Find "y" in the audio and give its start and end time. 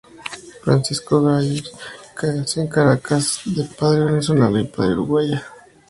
4.59-4.67